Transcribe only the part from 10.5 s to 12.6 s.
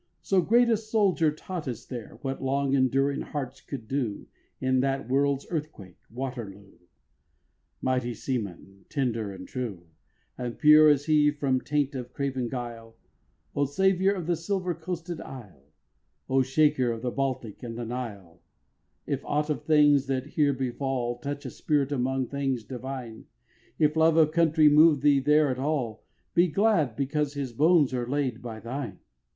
pure as he from taint of craven